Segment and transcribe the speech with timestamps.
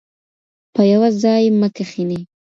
[0.73, 2.21] په یوه ځای مه کښینئ.